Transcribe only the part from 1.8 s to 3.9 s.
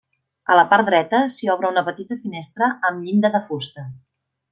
petita finestra amb llinda de fusta.